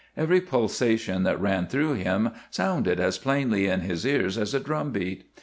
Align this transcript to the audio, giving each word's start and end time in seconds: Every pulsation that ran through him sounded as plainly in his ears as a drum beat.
Every 0.17 0.41
pulsation 0.41 1.21
that 1.25 1.39
ran 1.39 1.67
through 1.67 1.93
him 1.93 2.31
sounded 2.49 2.99
as 2.99 3.19
plainly 3.19 3.67
in 3.67 3.81
his 3.81 4.03
ears 4.03 4.35
as 4.35 4.55
a 4.55 4.59
drum 4.59 4.89
beat. 4.89 5.25